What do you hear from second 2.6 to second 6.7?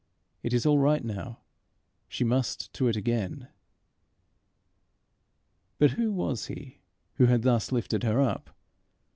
to it again. But who was